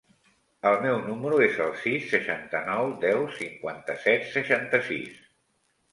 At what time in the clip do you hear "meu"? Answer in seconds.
0.85-0.95